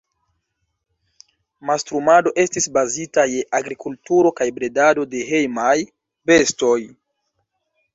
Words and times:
Mastrumado 1.71 2.33
estis 2.45 2.67
bazita 2.79 3.27
je 3.35 3.45
agrikulturo 3.61 4.35
kaj 4.43 4.51
bredado 4.59 5.09
de 5.17 5.25
hejmaj 5.33 5.81
bestoj. 6.33 6.79